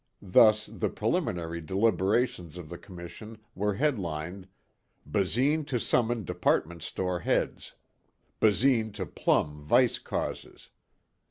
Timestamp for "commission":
2.79-3.37